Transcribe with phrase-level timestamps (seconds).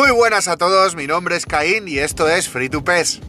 [0.00, 3.20] Muy buenas a todos, mi nombre es Caín y esto es Free to PES.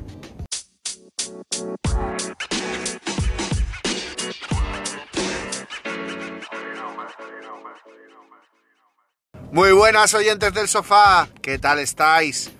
[9.52, 12.54] Muy buenas oyentes del sofá, ¿qué tal estáis?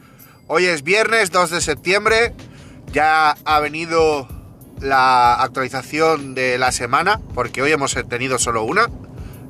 [0.48, 2.34] Hoy es viernes 2 de septiembre,
[2.92, 4.28] ya ha venido
[4.82, 8.90] la actualización de la semana, porque hoy hemos tenido solo una.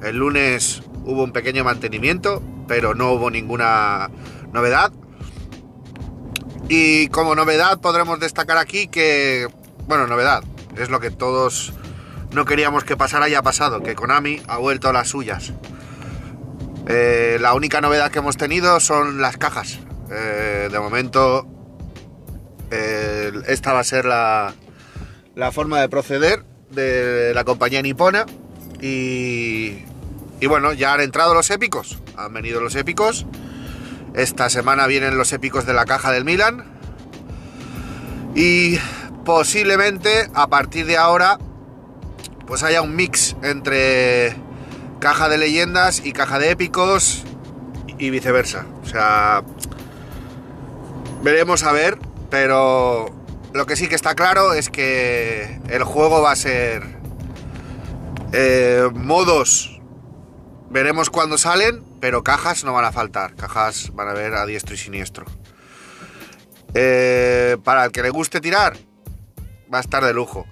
[0.04, 4.12] El lunes hubo un pequeño mantenimiento, pero no hubo ninguna
[4.54, 4.92] novedad.
[6.70, 9.48] Y como novedad podremos destacar aquí que,
[9.88, 10.44] bueno, novedad,
[10.78, 11.74] es lo que todos
[12.34, 15.52] no queríamos que pasara y ha pasado, que Konami ha vuelto a las suyas.
[16.88, 19.80] Eh, la única novedad que hemos tenido son las cajas.
[20.12, 21.48] Eh, de momento,
[23.48, 24.54] esta va a ser la,
[25.36, 28.26] la, forma de proceder de la compañía nipona.
[28.82, 29.84] Y,
[30.40, 32.00] y bueno, ya han entrado los épicos.
[32.18, 33.26] Han venido los épicos.
[34.14, 36.66] Esta semana vienen los épicos de la caja del Milan.
[38.36, 38.78] Y
[39.26, 41.38] posiblemente a partir de ahora
[42.52, 44.36] pues haya un mix entre
[45.00, 47.24] caja de leyendas y caja de épicos
[47.98, 48.66] y viceversa.
[48.84, 49.44] O sea,
[51.24, 51.98] veremos a ver,
[52.30, 53.10] pero
[53.54, 56.84] lo que sí que está claro es que el juego va a ser
[58.34, 59.80] eh, modos.
[60.70, 63.36] Veremos cuándo salen, pero cajas no van a faltar.
[63.36, 65.26] Cajas van a ver a diestro y siniestro.
[66.74, 68.76] Eh, para el que le guste tirar,
[69.74, 70.46] va a estar de lujo.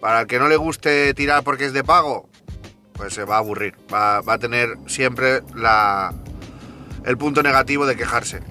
[0.00, 2.28] Para el que no le guste tirar porque es de pago,
[2.92, 3.74] pues se va a aburrir.
[3.92, 6.12] Va, a tener siempre la,
[7.04, 8.42] el punto negativo de quejarse.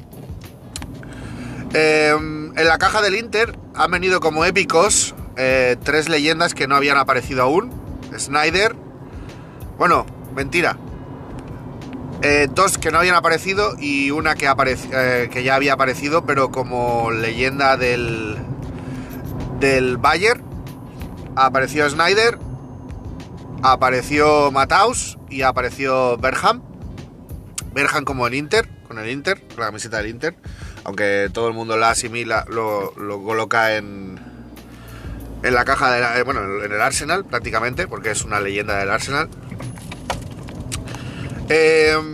[1.73, 6.76] Em, en la caja del Inter han venido como épicos eh, tres leyendas que no
[6.76, 7.72] habían aparecido aún.
[8.17, 8.76] Snyder.
[9.78, 10.78] Bueno, mentira.
[12.23, 14.50] Eh, dos que no habían aparecido y una que,
[14.94, 18.38] eh, que ya había aparecido, pero como leyenda del,
[19.60, 20.42] del Bayer.
[21.36, 22.38] Apareció Snyder
[23.64, 26.62] apareció Mataus y apareció Berham.
[27.73, 30.36] Berham como el Inter, con el Inter, con la camiseta del Inter.
[30.83, 34.20] Aunque todo el mundo la asimila, lo, coloca en,
[35.42, 38.92] en la caja, de eh, bueno, en el Arsenal prácticamente, porque es una leyenda del
[38.92, 39.30] Arsenal.
[41.49, 42.14] Em,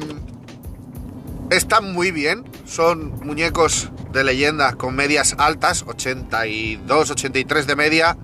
[1.50, 8.18] están muy bien, son muñecos de leyenda con medias altas, 82, 83 de media,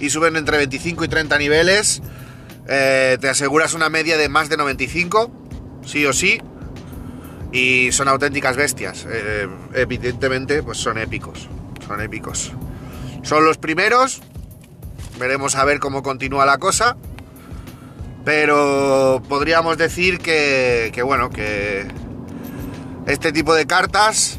[0.00, 2.02] y suben entre 25 y 30 niveles.
[2.68, 5.30] Eh, te aseguras una media de más de 95,
[5.84, 6.40] sí o sí,
[7.52, 9.06] y son auténticas bestias.
[9.08, 11.48] Eh, evidentemente, pues son épicos,
[11.86, 12.52] son épicos.
[13.22, 14.22] Son los primeros,
[15.18, 16.96] veremos a ver cómo continúa la cosa,
[18.30, 21.84] pero podríamos decir que, bueno, que
[23.06, 24.38] este tipo de cartas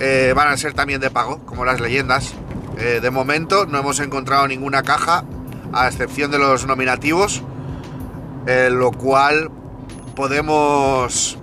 [0.00, 2.34] eh, van a ser también de pago, como las leyendas.
[2.76, 5.22] de momento no hemos encontrado ninguna caja
[5.72, 7.44] a excepción de los nominativos,
[8.48, 9.52] en lo cual
[10.16, 11.38] podemos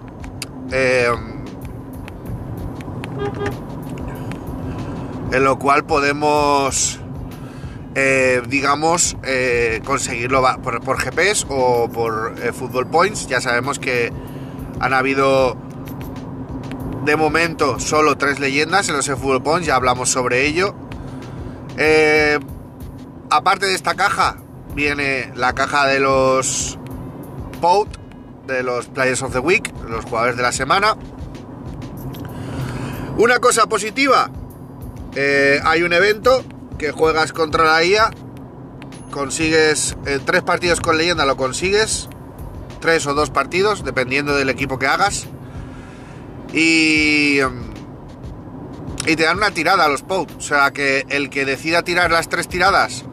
[0.73, 1.09] eh,
[5.31, 6.98] en lo cual podemos
[7.95, 14.11] eh, digamos eh, conseguirlo por, por, GPS o por Football Points ya sabemos que
[14.79, 15.57] han habido
[17.05, 20.75] de momento solo tres leyendas en los Football Points ya hablamos sobre ello
[23.29, 24.37] aparte de esta caja,
[24.73, 26.77] viene la caja de los
[27.61, 27.97] POUT,
[28.47, 30.95] de los Players of the Week, los jugadores de la semana.
[33.17, 34.29] Una cosa positiva,
[35.15, 36.43] eh, hay un evento
[36.79, 38.09] que juegas contra la IA,
[39.11, 42.09] consigues eh, tres partidos con leyenda, lo consigues,
[42.81, 45.27] tres o dos partidos, dependiendo del equipo que hagas.
[46.51, 47.39] Y
[49.05, 50.31] y te dan una tirada a los POUT.
[50.37, 53.05] O sea que el que decida tirar las tres tiradas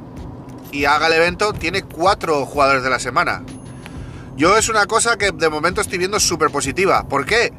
[0.73, 3.43] y haga el evento, tiene cuatro jugadores de la semana.
[4.37, 7.09] Yo es una cosa que de momento estoy viendo súper positiva.
[7.09, 7.53] ¿Por qué?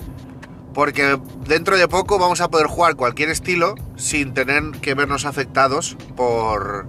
[0.78, 5.98] Porque dentro de poco vamos a poder jugar cualquier estilo sin tener que vernos afectados
[6.16, 6.86] por...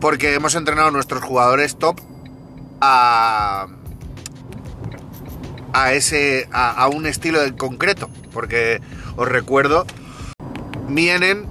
[0.00, 1.98] Porque hemos entrenado a nuestros jugadores top
[2.80, 3.66] a...
[5.72, 6.48] A ese...
[6.52, 8.08] a, un estilo en concreto.
[8.32, 8.80] Porque
[9.16, 9.84] os recuerdo,
[10.86, 11.48] vienen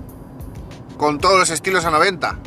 [0.95, 2.39] con todos los estilos a 90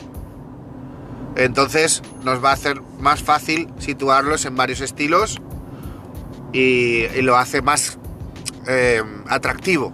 [1.37, 5.43] entonces nos va a hacer más fácil situarlos en varios estilos
[6.55, 7.99] y, lo hace más
[8.67, 9.93] eh, atractivo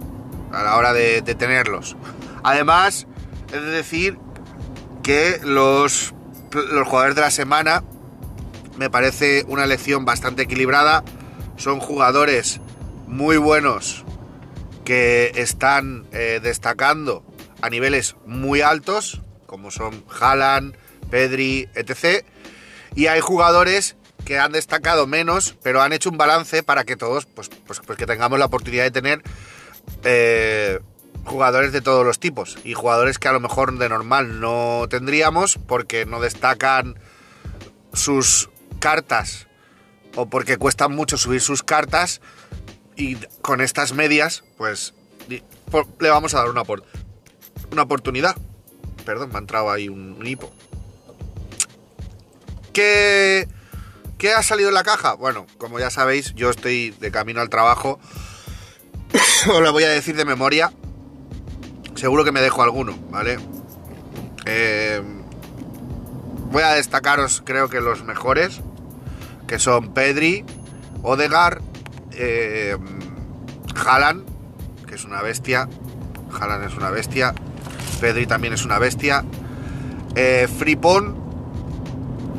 [0.51, 1.95] a la hora de, tenerlos.
[2.43, 3.07] Además,
[3.53, 4.17] he de decir
[5.03, 6.13] que los,
[6.51, 7.83] los jugadores de la semana
[8.77, 11.03] me parece una elección bastante equilibrada.
[11.57, 12.59] Son jugadores
[13.07, 14.05] muy buenos
[14.85, 17.23] que están eh, destacando
[17.61, 20.75] a niveles muy altos, como son Haaland,
[21.09, 22.25] Pedri, etc.
[22.95, 23.95] Y hay jugadores
[24.25, 27.97] que han destacado menos, pero han hecho un balance para que todos, pues, pues, pues
[27.97, 29.23] que tengamos la oportunidad de tener
[30.03, 30.79] eh,
[31.25, 35.57] jugadores de todos los tipos y jugadores que a lo mejor de normal no tendríamos
[35.67, 36.99] porque no destacan
[37.93, 39.47] sus cartas
[40.15, 42.21] o porque cuestan mucho subir sus cartas
[42.95, 44.93] y con estas medias pues
[45.99, 46.63] le vamos a dar una,
[47.71, 48.35] una oportunidad.
[49.05, 50.51] Perdón, me ha entrado ahí un, hipo.
[52.73, 53.47] ¿Qué,
[54.21, 55.15] ¿Qué ha salido en la caja?
[55.15, 57.99] Bueno, como ya sabéis, yo estoy de camino al trabajo.
[59.51, 60.71] Os lo voy a decir de memoria.
[61.95, 63.39] Seguro que me dejo alguno, ¿vale?
[64.45, 65.01] Eh,
[66.51, 68.61] voy a destacaros, creo que los mejores,
[69.47, 70.45] que son Pedri,
[71.01, 71.59] Odegar,
[72.11, 72.77] eh,
[74.85, 75.67] que es una bestia.
[76.39, 77.33] Haaland es una bestia.
[77.99, 79.25] Pedri también es una bestia.
[80.13, 81.20] Eh, Fripon.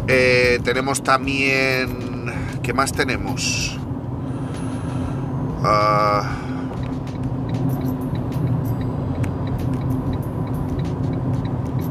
[0.08, 2.32] Eh, tenemos también.
[2.62, 3.78] ¿Qué más tenemos?
[5.64, 6.28] Ah,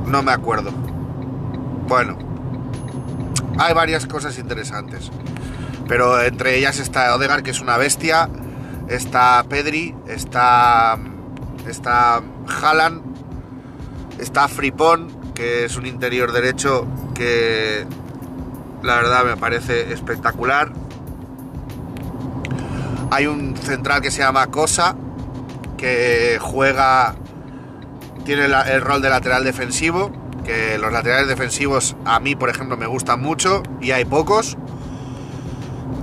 [0.07, 0.71] no me acuerdo.
[1.87, 2.17] Bueno,
[3.57, 5.11] hay varias cosas interesantes.
[5.87, 8.29] Pero entre ellas está Odegar, que es una bestia.
[8.87, 10.97] Está Pedri, está.
[11.67, 12.21] Está
[12.61, 13.03] Haaland,
[14.19, 17.85] está Fripón, que es un interior derecho que
[18.83, 20.71] la verdad me parece espectacular.
[23.11, 24.95] Hay un central que se llama Cosa,
[25.77, 27.15] que juega,
[28.25, 30.11] tiene el rol de lateral defensivo,
[30.43, 34.57] que los laterales defensivos a mí, por ejemplo, me gustan mucho y hay pocos.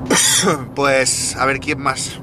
[0.75, 2.21] pues a ver quién más.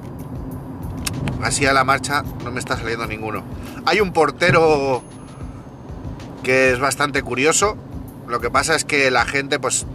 [1.41, 3.43] Así a la marcha no me está saliendo ninguno.
[3.85, 5.03] Hay un portero
[6.43, 7.77] que es bastante curioso.
[8.27, 9.85] Lo que pasa es que la gente, pues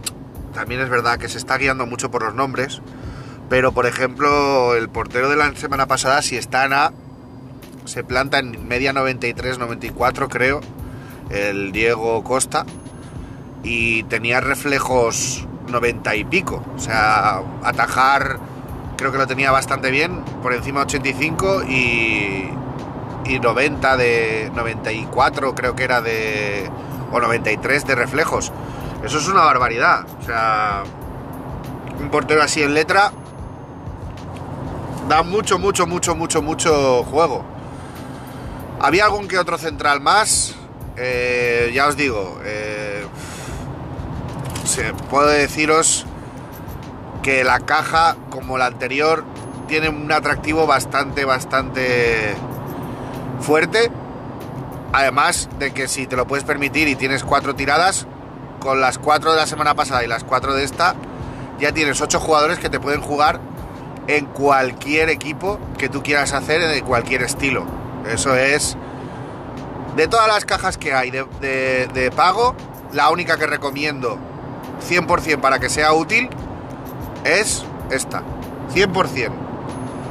[0.53, 2.81] también es verdad que se está guiando mucho por los nombres.
[3.49, 6.93] Pero por ejemplo, el portero de la semana pasada, si está en A,
[7.85, 10.61] se planta en media 93-94, creo
[11.29, 12.65] el Diego Costa,
[13.63, 16.63] y tenía reflejos 90 y pico.
[16.75, 18.39] O sea, atajar
[18.97, 22.49] creo que lo tenía bastante bien, por encima 85 y,
[23.25, 26.69] y 90 de 94 creo que era de
[27.11, 28.51] o 93 de reflejos.
[29.03, 30.05] Eso es una barbaridad.
[30.19, 30.83] O sea,
[31.99, 33.11] un portero así en letra
[35.07, 37.43] da mucho, mucho, mucho, mucho, mucho juego.
[38.79, 40.55] Había algún que otro central más,
[40.97, 43.05] eh, ya os digo, eh,
[45.09, 46.05] puedo deciros
[47.21, 49.23] que la caja, como la anterior,
[49.67, 52.35] tiene un atractivo bastante, bastante
[53.41, 53.91] fuerte.
[54.93, 58.07] Además de que si te lo puedes permitir y tienes cuatro tiradas,
[58.61, 60.95] con las cuatro de la semana pasada y las cuatro de esta,
[61.59, 63.41] ya tienes ocho jugadores que te pueden jugar
[64.07, 67.65] en cualquier equipo que tú quieras hacer, de cualquier estilo.
[68.07, 68.77] Eso es
[69.95, 72.55] de todas las cajas que hay de, pago,
[72.93, 74.17] la única que recomiendo
[74.89, 76.29] 100% para que sea útil
[77.23, 78.21] es esta.
[78.73, 79.31] 100%.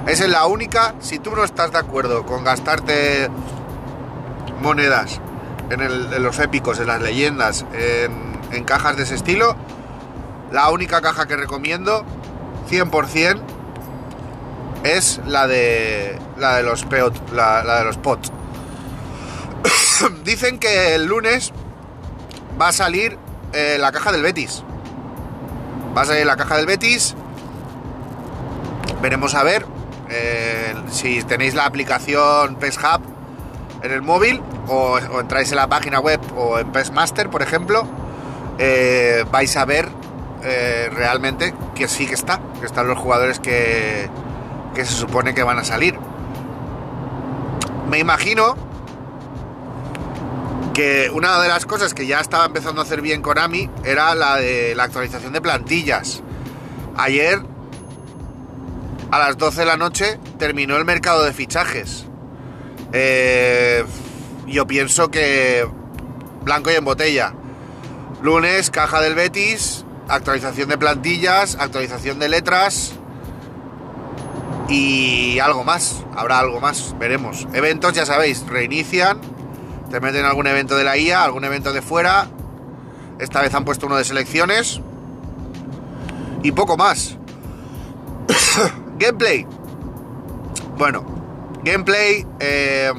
[0.07, 3.29] Esa es la única, si tú no estás de acuerdo con gastarte
[4.61, 5.21] monedas
[5.71, 8.30] en, los épicos, en las leyendas, en,
[8.65, 9.57] cajas de ese estilo,
[10.53, 12.05] la única caja que recomiendo
[12.71, 13.41] 100%
[14.85, 18.33] es la de la de los peot, la de los pots.
[20.25, 21.53] Dicen que el lunes
[22.61, 23.19] va a salir
[23.53, 24.63] eh, la caja del Betis.
[25.97, 27.15] Va a salir la caja del Betis.
[29.03, 29.67] Veremos a ver
[30.09, 33.03] eh, si tenéis la aplicación PES Hub
[33.83, 37.87] en el móvil o, entráis en la página web o en PES Master, por ejemplo.
[38.61, 39.89] Eh, vais a ver
[40.93, 44.09] realmente que sí que está, que están los jugadores que,
[44.75, 45.99] que se supone que van a salir.
[47.89, 48.57] Me imagino
[50.73, 54.37] que una de las cosas que ya estaba empezando a hacer bien Konami era la
[54.37, 56.23] de la actualización de plantillas.
[56.97, 57.41] Ayer,
[59.11, 62.07] a las 12 de la noche, terminó el mercado de fichajes.
[62.93, 63.85] Eh,
[64.47, 65.67] yo pienso que
[66.43, 67.35] blanco y en botella.
[68.23, 72.93] Lunes, caja del Betis, actualización de plantillas, actualización de letras
[74.69, 76.05] y algo más.
[76.15, 77.47] Habrá algo más, veremos.
[77.53, 79.21] Eventos, ya sabéis, reinician
[79.91, 82.29] te meten algún evento de la IA, algún evento de fuera.
[83.19, 84.81] Esta vez han puesto uno de selecciones.
[86.45, 87.17] Y poco más.
[88.99, 89.47] Gameplay.
[90.79, 91.05] Bueno,
[91.65, 92.93] Gameplay, eh,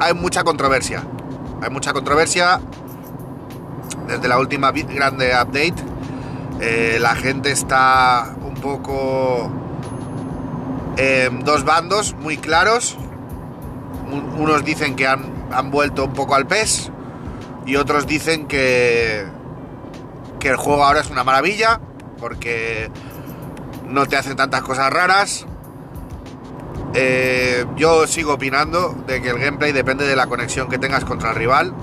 [0.00, 1.04] hay mucha controversia.
[1.62, 2.60] Hay mucha controversia
[4.12, 5.74] desde la última grande update.
[6.60, 9.50] Eh, la gente está un poco
[10.96, 12.98] en dos bandos muy claros.
[14.38, 16.90] Unos dicen que han, han vuelto un poco al PES
[17.64, 19.24] y otros dicen que,
[20.38, 21.80] que el juego ahora es una maravilla
[22.18, 22.90] porque
[23.88, 25.46] no te hacen tantas cosas raras.
[26.94, 31.30] Eh, yo sigo opinando de que el gameplay depende de la conexión que tengas contra
[31.30, 31.74] el rival.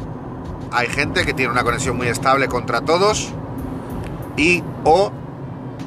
[0.72, 3.34] Hay gente que tiene una conexión muy estable contra todos
[4.38, 5.12] y o,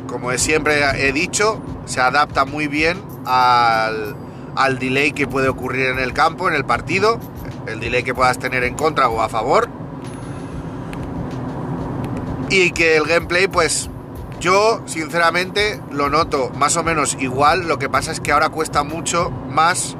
[0.09, 4.17] como siempre he dicho, se adapta muy bien al,
[4.57, 7.21] al delay que puede ocurrir en el campo, en el partido,
[7.67, 9.69] el delay que puedas tener en contra o a favor.
[12.51, 13.89] Y que el gameplay, pues
[14.41, 18.83] yo sinceramente lo noto más o menos igual, lo que pasa es que ahora cuesta
[18.83, 19.97] mucho más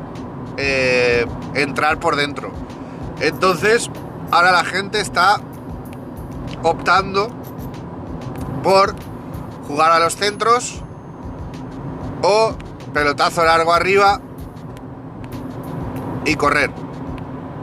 [0.57, 1.25] eh,
[1.55, 2.53] entrar por dentro.
[3.21, 3.89] Entonces,
[4.33, 5.41] ahora la gente está
[6.63, 7.29] optando
[8.63, 8.95] por
[9.69, 10.83] jugar a los centros
[12.23, 12.55] o
[12.95, 14.21] pelotazo largo arriba
[16.25, 16.71] y correr.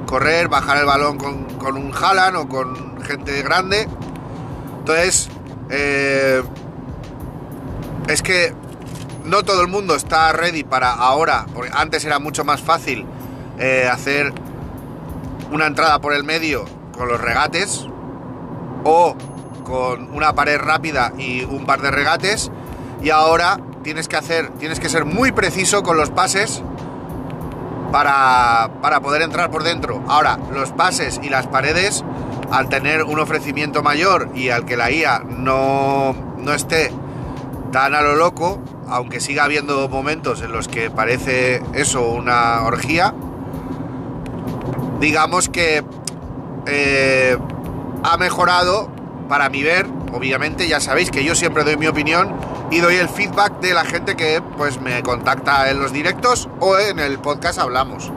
[0.06, 3.88] Correr, bajar el balón con, un Jalan o con gente grande.
[4.80, 5.30] Entonces,
[5.70, 6.44] eh,
[8.08, 8.54] es que
[9.26, 13.06] no todo el mundo está ready para ahora, porque antes era mucho más fácil
[13.60, 14.34] eh, hacer
[15.52, 16.66] una entrada por el medio
[16.98, 17.88] con los regates
[18.84, 19.16] o
[19.64, 22.52] con una pared rápida y un par de regates
[23.02, 26.62] y ahora tienes que hacer, tienes que ser muy preciso con los pases
[27.92, 30.04] para, para poder entrar por dentro.
[30.08, 32.04] Ahora, los pases y las paredes,
[32.52, 36.92] al tener un ofrecimiento mayor y al que la IA no, no esté
[37.72, 43.14] tan a lo loco, aunque siga habiendo momentos en los que parece eso una orgía,
[45.00, 45.84] digamos que
[46.66, 47.38] eh,
[48.04, 48.90] ha mejorado
[49.28, 52.34] para mi ver, obviamente ya sabéis que yo siempre doy mi opinión
[52.72, 56.78] y doy el feedback de la gente que pues me contacta en los directos o
[56.78, 58.12] en el podcast hablamos.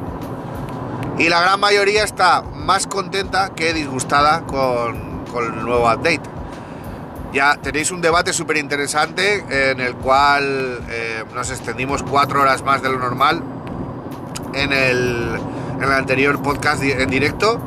[1.19, 6.21] Y la gran mayoría está más contenta que disgustada con, el nuevo update
[7.33, 12.83] ya tenéis un debate súper interesante en el cual eh, nos extendimos cuatro horas más
[12.83, 13.43] de lo normal
[14.53, 15.41] en el,
[15.83, 17.59] en el anterior podcast en directo,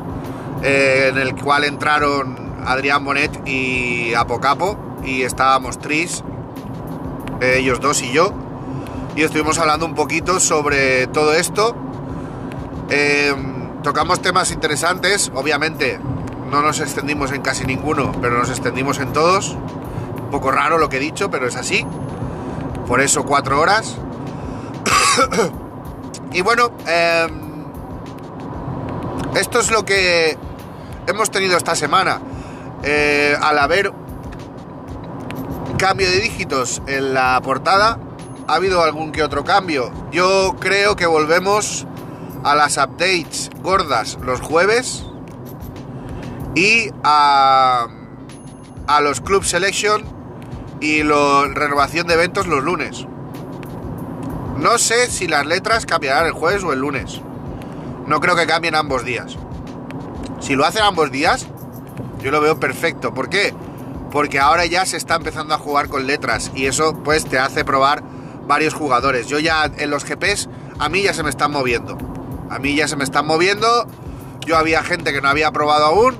[0.62, 6.24] eh, en el cual entraron Adrián Bonet y Apocapo y estábamos Tris,
[7.40, 8.32] ellos dos y yo,
[9.14, 11.76] y estuvimos hablando un poquito sobre todo esto.
[12.88, 13.34] Eh,
[13.82, 16.00] tocamos temas interesantes, obviamente
[16.50, 19.50] no nos extendimos en casi ninguno, pero nos extendimos en todos.
[19.50, 21.84] Un poco raro lo que he dicho, pero es así.
[22.86, 23.96] Por eso cuatro horas.
[26.32, 27.45] y bueno, em,
[29.36, 30.36] esto es lo que
[31.06, 32.20] hemos tenido esta semana.
[32.82, 33.92] Eh, al haber
[35.78, 37.98] cambio de dígitos en la portada,
[38.48, 39.92] ha habido algún que otro cambio.
[40.10, 41.86] Yo creo que volvemos
[42.44, 45.04] a las updates gordas los jueves
[46.54, 47.88] y a,
[48.86, 50.04] a los Club Selection
[50.80, 53.06] y la renovación de eventos los lunes.
[54.56, 57.20] No sé si las letras cambiarán el jueves o el lunes.
[58.06, 59.36] No creo que cambien ambos días.
[60.40, 61.46] Si lo hacen ambos días,
[62.22, 63.12] yo lo veo perfecto.
[63.12, 63.52] ¿Por qué?
[64.12, 67.64] Porque ahora ya se está empezando a jugar con letras y eso pues te hace
[67.64, 68.02] probar
[68.46, 69.26] varios jugadores.
[69.26, 70.48] Yo ya en los GPs
[70.78, 71.98] a mí ya se me están moviendo.
[72.48, 73.86] A mí ya se me están moviendo.
[74.46, 76.16] Yo había gente que no había probado aún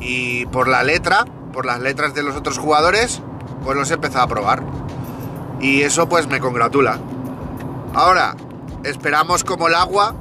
[0.00, 3.22] y por la letra, por las letras de los otros jugadores,
[3.64, 4.64] pues los he empezado a probar.
[5.60, 6.98] Y eso pues me congratula.
[7.94, 8.34] Ahora,
[8.82, 10.14] esperamos como el agua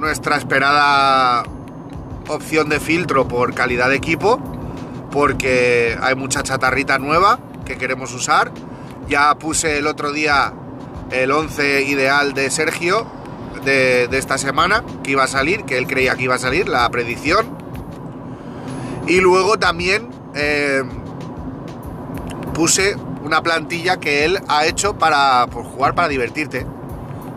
[0.00, 1.44] nuestra esperada
[2.26, 4.40] opción de filtro por calidad de equipo,
[5.10, 8.50] porque hay mucha chatarrita nueva que queremos usar.
[9.08, 10.54] Ya puse el otro día
[11.10, 13.06] el 11 ideal de Sergio
[13.64, 16.88] de, esta semana, que iba a salir, que él creía que iba a salir, la
[16.88, 17.58] predicción.
[19.06, 20.82] Y luego también eh,
[22.54, 26.66] puse una plantilla que él ha hecho para jugar para divertirte.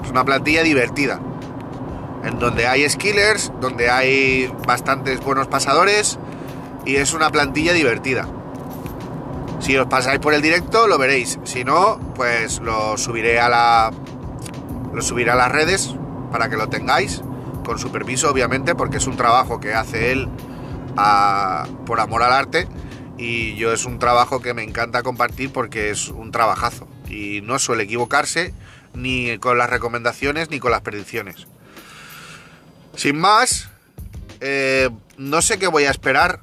[0.03, 1.19] Es una plantilla divertida.
[2.23, 6.17] En donde hay skillers, donde hay bastantes buenos pasadores
[6.85, 8.27] y es una plantilla divertida.
[9.59, 11.39] Si os pasáis por el directo lo veréis.
[11.43, 13.91] Si no, pues lo subiré a la.
[14.93, 15.95] Lo subiré a las redes
[16.31, 17.21] para que lo tengáis.
[17.65, 20.27] Con su permiso, obviamente, porque es un trabajo que hace él
[21.85, 22.67] por amor al arte
[23.17, 27.59] y yo es un trabajo que me encanta compartir porque es un trabajazo y no
[27.59, 28.53] suele equivocarse
[28.93, 31.47] ni con las recomendaciones ni con las predicciones.
[32.95, 33.69] Sin más,
[34.39, 36.41] eh, no sé qué voy a esperar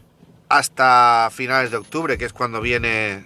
[0.49, 3.25] hasta finales de octubre, que es cuando viene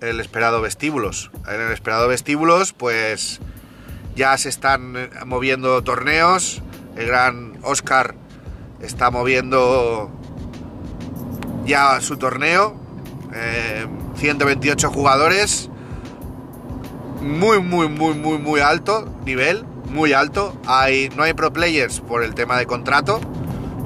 [0.00, 1.30] el esperado vestíbulos.
[1.46, 3.40] En el esperado vestíbulos, pues
[4.16, 6.62] ya se están moviendo torneos.
[6.96, 8.14] El gran Oscar
[8.80, 10.10] está moviendo
[11.66, 12.80] ya su torneo.
[14.16, 15.68] 128 eh, jugadores.
[17.20, 19.64] Muy, muy, muy, muy, muy alto nivel.
[19.92, 20.54] Muy alto.
[20.66, 23.20] Hay, no hay pro players por el tema de contrato.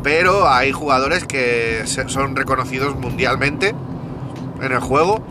[0.05, 3.75] Pero hay jugadores que son reconocidos mundialmente
[4.63, 5.25] en el juego.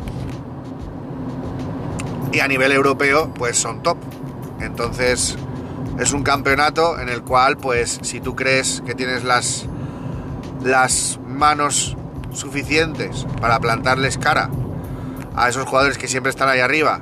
[2.34, 3.98] Y a nivel europeo, pues son top.
[4.60, 5.38] Entonces,
[5.98, 9.66] es un campeonato en el cual, pues, si tú crees que tienes las,
[10.62, 11.96] las manos
[12.34, 14.50] suficientes para plantarles cara
[15.38, 17.02] a esos jugadores que siempre están ahí arriba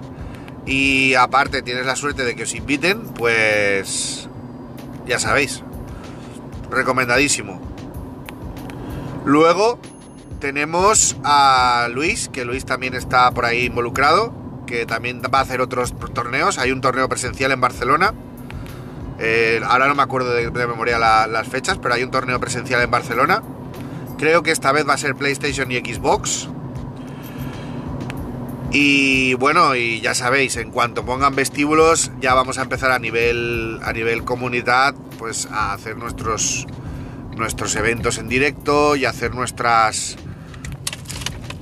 [0.65, 4.29] y aparte tienes la suerte de que os inviten, pues
[5.05, 5.63] ya sabéis,
[6.70, 7.62] recomendadísimo.
[9.25, 9.79] Luego
[10.39, 14.34] tenemos a Luis, que Luis también está por ahí involucrado,
[14.67, 16.58] que también va a hacer otros torneos.
[16.58, 18.13] Hay un torneo presencial en Barcelona.
[19.20, 22.91] Eh, ahora no me acuerdo de, memoria las fechas, pero hay un torneo presencial en
[22.91, 23.43] Barcelona
[24.24, 26.48] Creo que esta vez va a ser PlayStation y Xbox.
[28.74, 33.80] Y bueno, y ya sabéis, en cuanto pongan vestíbulos, ya vamos a empezar a nivel,
[33.84, 36.68] a nivel comunidad, pues a hacer nuestros,
[37.38, 40.18] nuestros eventos en directo y hacer nuestras,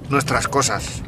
[0.09, 1.03] nuestras cosas.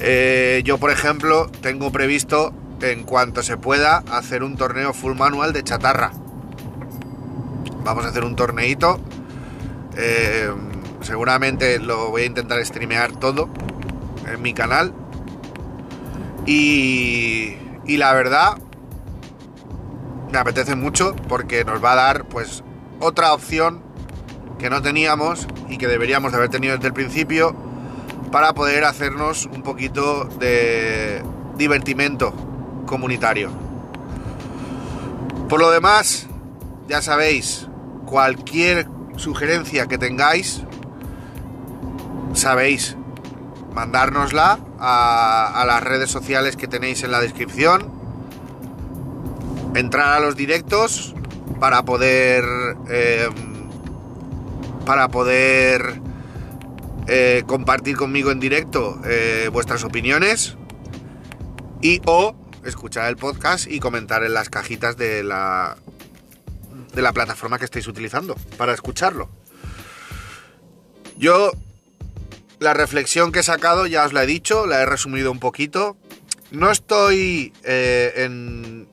[0.00, 5.52] Eh, yo, por ejemplo, tengo previsto, en cuanto se pueda, hacer un torneo full manual
[5.52, 6.12] de chatarra.
[7.84, 9.00] Vamos a hacer un torneito
[9.96, 10.50] eh,
[11.02, 13.48] seguramente lo voy a intentar streamear todo
[14.26, 14.94] en mi canal.
[16.46, 18.58] Y, la verdad,
[20.32, 22.64] me apetece mucho porque nos va a dar pues
[23.00, 23.82] otra opción
[24.58, 27.54] que no teníamos y que deberíamos de haber tenido desde el principio
[28.30, 31.22] para poder hacernos un poquito de
[31.56, 32.32] divertimento
[32.86, 33.50] comunitario.
[35.48, 36.26] Por lo demás,
[36.88, 37.68] ya sabéis,
[38.06, 40.62] cualquier sugerencia que tengáis,
[42.32, 42.96] sabéis,
[43.74, 47.92] mandárnosla a, las redes sociales que tenéis en la descripción,
[49.76, 51.14] entrar a los directos
[51.60, 52.44] para poder
[52.90, 53.52] em,
[54.84, 56.00] para poder
[57.06, 60.56] eh, compartir conmigo en directo eh, vuestras opiniones
[61.80, 65.76] y o escuchar el podcast y comentar en las cajitas de la
[66.92, 69.30] de la plataforma que estéis utilizando para escucharlo.
[71.16, 71.52] Yo
[72.62, 75.96] la reflexión que he sacado ya os la he dicho, la he resumido un poquito.
[76.50, 78.88] No estoy eh, en,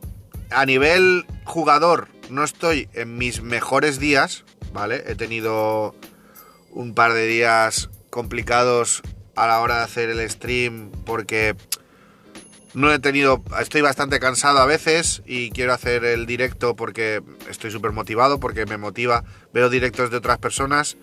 [0.49, 5.03] a nivel jugador, no estoy en mis mejores días, ¿vale?
[5.08, 5.95] He tenido
[6.71, 9.01] un par de días complicados
[9.36, 11.55] a la hora de hacer el stream porque
[12.73, 17.71] no he tenido, estoy bastante cansado a veces y quiero hacer el directo porque estoy
[17.71, 20.97] súper motivado, porque me motiva, veo directos de otras personas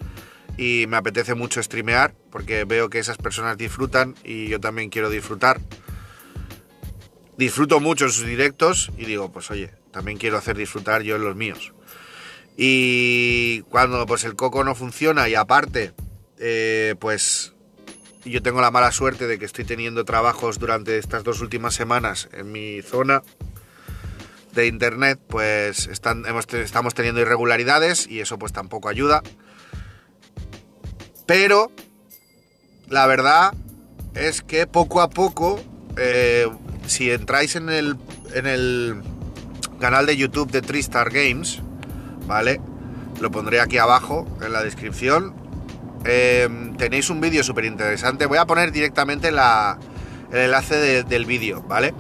[0.57, 5.11] y me apetece mucho streamear porque veo que esas personas disfrutan y yo también quiero
[5.11, 5.61] disfrutar.
[7.37, 11.25] Disfruto mucho en sus directos y digo, pues oye, también quiero hacer disfrutar yo en
[11.25, 11.73] los míos.
[12.57, 15.93] Y cuando pues el coco no funciona y aparte,
[16.39, 17.53] eh, pues
[18.25, 22.29] yo tengo la mala suerte de que estoy teniendo trabajos durante estas dos últimas semanas
[22.33, 23.23] en mi zona
[24.53, 29.23] de internet, pues estamos teniendo irregularidades y eso pues tampoco ayuda.
[31.27, 31.71] Pero
[32.89, 33.55] la verdad
[34.15, 35.61] es que poco a poco,
[35.97, 36.49] eh,
[36.87, 37.97] si entráis en el,
[38.35, 39.03] en el
[39.81, 41.61] canal de YouTube de Tristar Games,
[42.27, 42.61] ¿vale?
[43.21, 45.47] Lo pondré aquí abajo en la descripción
[46.09, 48.27] Em, tenéis un vídeo súper interesante.
[48.27, 49.39] Voy a poner directamente el
[50.31, 51.95] enlace del vídeo, ¿vale?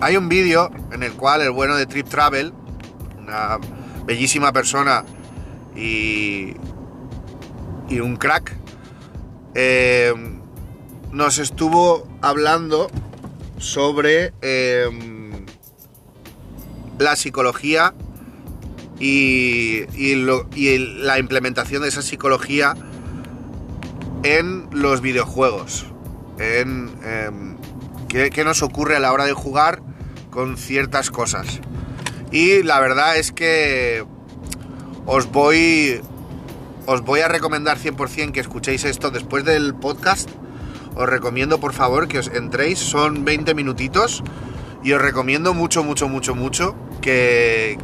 [0.00, 2.52] Hay un vídeo en el cual el bueno de Trip Travel,
[3.18, 3.58] una
[4.04, 5.04] bellísima persona
[5.74, 6.54] y,
[7.92, 8.56] y un crack,
[9.54, 10.40] em,
[11.12, 12.90] nos estuvo hablando
[13.58, 15.44] sobre em,
[16.98, 17.94] la psicología
[18.98, 19.84] y,
[21.04, 22.74] la implementación de esa psicología
[24.22, 25.86] en los videojuegos.
[26.38, 27.56] En em,
[28.08, 29.82] qué, nos ocurre a la hora de jugar
[30.30, 31.60] con ciertas cosas.
[32.30, 34.04] Y la verdad es que
[35.04, 36.00] os voy,
[36.86, 40.28] os voy a recomendar 100% que escuchéis esto después del podcast.
[40.94, 44.22] Os recomiendo por favor que os entréis, son 20 minutitos
[44.84, 47.78] Y os recomiendo mucho, mucho, mucho, mucho que,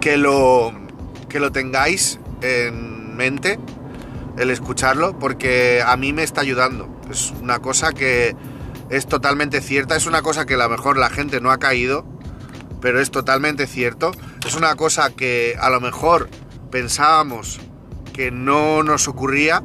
[0.00, 0.72] que, lo,
[1.28, 3.58] que lo tengáis en mente,
[4.36, 6.88] el escucharlo, porque a mí me está ayudando.
[7.10, 8.36] Es una cosa que
[8.88, 12.04] es totalmente cierta, es una cosa que a lo mejor la gente no ha caído,
[12.80, 14.12] pero es totalmente cierto.
[14.46, 16.28] Es una cosa que a lo mejor
[16.70, 17.60] pensábamos
[18.12, 19.62] que no nos ocurría,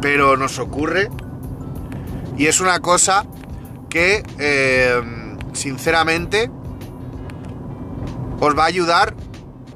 [0.00, 1.08] pero nos ocurre.
[2.36, 3.26] Y es una cosa
[3.88, 5.00] que, eh,
[5.52, 6.50] sinceramente,
[8.40, 9.14] os va a ayudar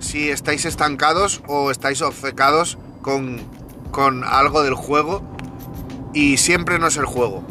[0.01, 3.41] si estáis estancados o estáis obcecados con,
[3.91, 5.23] con algo del juego
[6.13, 7.45] y siempre no es el juego.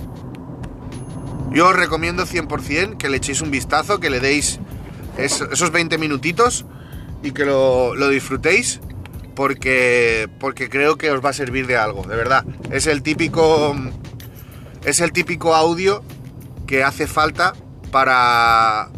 [1.52, 4.60] Yo os recomiendo 100% que le echéis un vistazo, que le deis
[5.18, 6.66] esos 20 minutitos
[7.26, 8.80] y que lo, lo, disfrutéis
[9.36, 12.46] porque, porque creo que os va a servir de algo, de verdad.
[12.72, 13.76] Es el típico,
[14.86, 16.04] es el típico audio
[16.68, 17.54] que hace falta
[17.92, 18.90] para,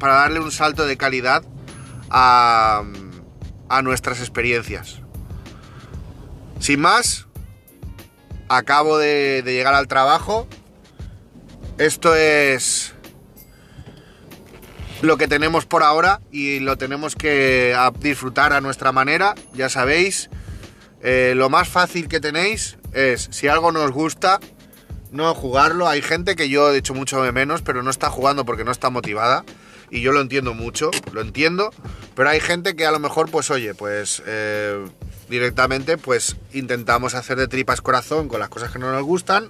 [0.00, 1.44] para darle un salto de calidad
[2.10, 2.82] a,
[3.68, 5.00] a nuestras experiencias.
[6.58, 7.28] Sin más,
[8.48, 10.48] acabo de, de llegar al trabajo.
[11.78, 12.92] Esto es
[15.02, 19.34] lo que tenemos por ahora y lo tenemos que disfrutar a nuestra manera.
[19.54, 20.30] Ya sabéis,
[21.02, 24.40] eh, lo más fácil que tenéis es, si algo nos gusta,
[25.10, 25.88] no jugarlo.
[25.88, 28.72] Hay gente que yo he hecho mucho de menos, pero no está jugando porque no
[28.72, 29.44] está motivada.
[29.90, 31.70] Y yo lo entiendo mucho, lo entiendo.
[32.14, 34.84] Pero hay gente que a lo mejor, pues oye, pues eh,
[35.28, 39.48] directamente pues intentamos hacer de tripas corazón con las cosas que no nos gustan,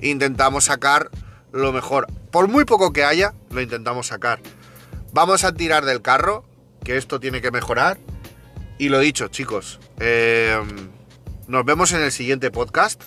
[0.00, 1.10] intentamos sacar
[1.52, 4.40] lo mejor, por muy poco que haya, lo intentamos sacar.
[5.12, 6.44] Vamos a tirar del carro,
[6.84, 7.98] que esto tiene que mejorar.
[8.78, 10.58] Y lo dicho, chicos, eh,
[11.46, 13.02] nos vemos en el siguiente podcast.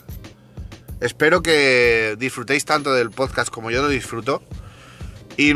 [0.99, 4.43] Espero que disfrutéis tanto del podcast como yo lo disfruto.
[5.37, 5.53] Y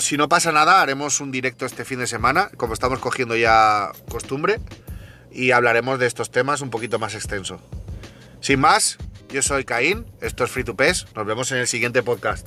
[0.00, 3.92] si no pasa nada, haremos un directo este fin de semana, como estamos cogiendo ya
[4.08, 4.60] costumbre
[5.30, 7.60] y hablaremos de estos temas un poquito más extenso.
[8.40, 8.98] Sin más,
[9.28, 12.46] yo soy Caín, esto es Free to Pes, nos vemos en el siguiente podcast.